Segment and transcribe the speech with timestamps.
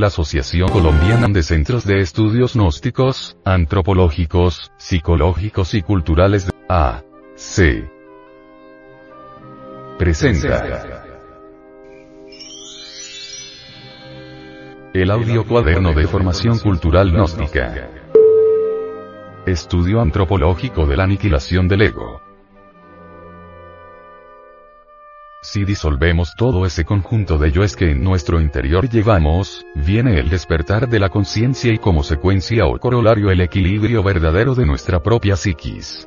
[0.00, 7.86] la Asociación Colombiana de Centros de Estudios Gnósticos, Antropológicos, Psicológicos y Culturales de A.C.
[9.98, 10.64] presenta
[14.94, 17.90] el audio cuaderno de formación cultural gnóstica.
[19.44, 22.22] Estudio antropológico de la aniquilación del ego.
[25.42, 30.86] Si disolvemos todo ese conjunto de yoes que en nuestro interior llevamos, viene el despertar
[30.86, 36.06] de la conciencia y como secuencia o corolario el equilibrio verdadero de nuestra propia psiquis.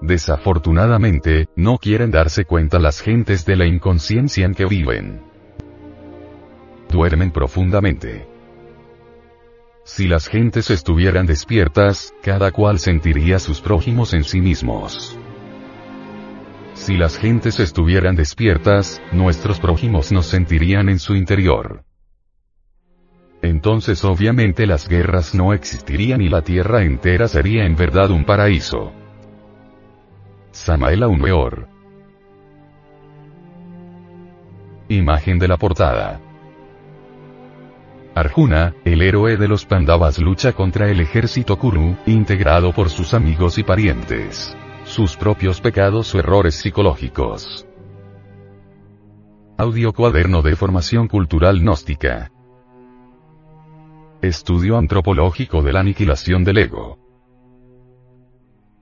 [0.00, 5.20] Desafortunadamente, no quieren darse cuenta las gentes de la inconsciencia en que viven.
[6.90, 8.26] Duermen profundamente.
[9.84, 15.18] Si las gentes estuvieran despiertas, cada cual sentiría sus prójimos en sí mismos.
[16.76, 21.84] Si las gentes estuvieran despiertas, nuestros prójimos nos sentirían en su interior.
[23.40, 28.92] Entonces obviamente las guerras no existirían y la tierra entera sería en verdad un paraíso.
[30.52, 31.66] Samael Weor.
[34.88, 36.20] Imagen de la portada.
[38.14, 43.58] Arjuna, el héroe de los Pandavas lucha contra el ejército Kuru, integrado por sus amigos
[43.58, 44.56] y parientes
[44.86, 47.66] sus propios pecados o errores psicológicos.
[49.58, 52.30] Audio Cuaderno de Formación Cultural Gnóstica.
[54.22, 56.98] Estudio antropológico de la aniquilación del ego.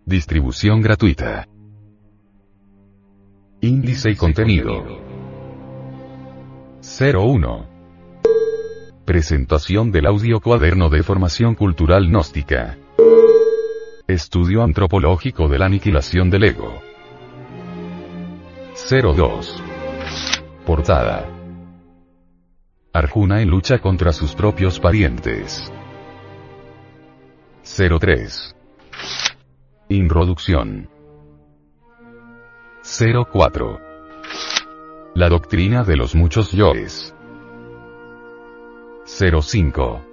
[0.05, 1.49] Distribución gratuita.
[3.63, 4.85] Índice y contenido.
[6.83, 7.67] 01.
[9.07, 12.77] Presentación del audio cuaderno de formación cultural gnóstica.
[14.07, 16.79] Estudio antropológico de la aniquilación del ego.
[18.75, 19.63] 02.
[20.67, 21.27] Portada.
[22.93, 25.73] Arjuna en lucha contra sus propios parientes.
[27.63, 28.55] 03.
[29.89, 30.91] Introducción.
[33.33, 33.81] 04.
[35.15, 37.15] La doctrina de los muchos yoes.
[39.07, 40.05] 05.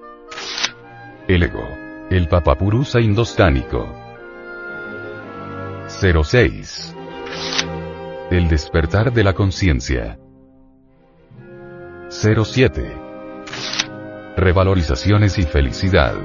[1.27, 1.90] El ego.
[2.11, 3.87] El Papapurusa indostánico.
[5.87, 6.93] 06.
[8.29, 10.19] El despertar de la conciencia.
[12.09, 12.97] 07.
[14.35, 16.15] Revalorizaciones y felicidad.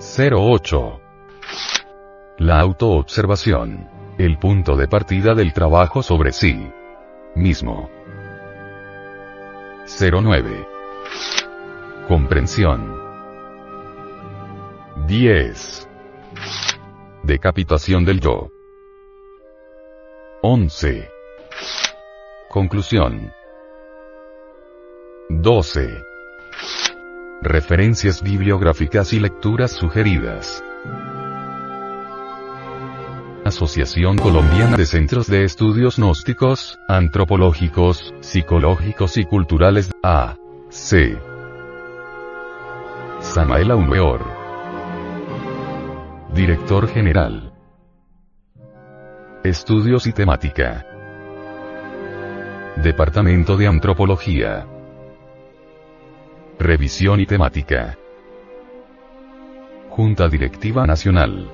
[0.00, 1.00] 08.
[2.38, 3.88] La autoobservación.
[4.18, 6.72] El punto de partida del trabajo sobre sí
[7.36, 7.88] mismo.
[9.86, 10.66] 09.
[12.08, 13.05] Comprensión.
[15.06, 15.88] 10.
[17.22, 18.50] Decapitación del yo.
[20.42, 21.08] 11.
[22.48, 23.30] Conclusión.
[25.28, 26.02] 12.
[27.40, 30.64] Referencias bibliográficas y lecturas sugeridas.
[33.44, 40.36] Asociación Colombiana de Centros de Estudios Gnósticos, Antropológicos, Psicológicos y Culturales, A.
[40.68, 41.16] C.
[43.20, 44.35] Samaela Unweor.
[46.36, 47.50] Director General.
[49.42, 50.84] Estudios y temática.
[52.76, 54.66] Departamento de Antropología.
[56.58, 57.96] Revisión y temática.
[59.88, 61.50] Junta Directiva Nacional.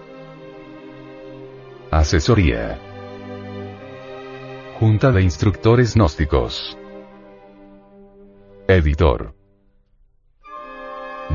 [1.92, 2.76] Asesoría.
[4.80, 6.76] Junta de Instructores Gnósticos.
[8.66, 9.36] Editor.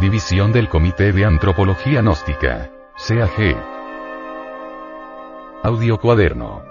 [0.02, 2.72] División del Comité de Antropología Gnóstica.
[2.98, 3.56] CAG.
[5.62, 6.64] Audio cuaderno.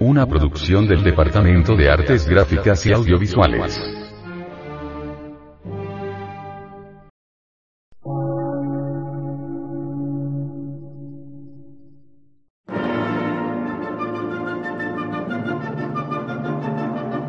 [0.00, 4.07] Una producción del Departamento de Artes Gráficas y Audiovisuales.